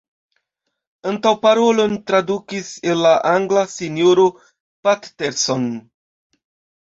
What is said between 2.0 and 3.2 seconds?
tradukis el la